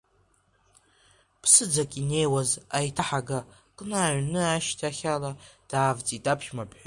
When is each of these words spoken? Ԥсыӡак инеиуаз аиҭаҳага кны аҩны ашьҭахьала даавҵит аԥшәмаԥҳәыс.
Ԥсыӡак 1.41 1.91
инеиуаз 2.01 2.51
аиҭаҳага 2.77 3.39
кны 3.77 3.97
аҩны 4.05 4.41
ашьҭахьала 4.55 5.31
даавҵит 5.69 6.25
аԥшәмаԥҳәыс. 6.33 6.79